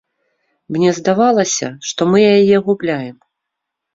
Мне 0.77 0.89
здавалася, 0.99 1.67
што 1.89 2.01
мы 2.13 2.19
яе 2.39 2.57
губляем. 2.69 3.15